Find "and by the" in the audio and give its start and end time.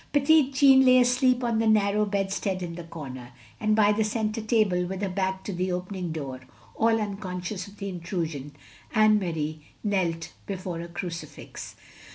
3.59-4.03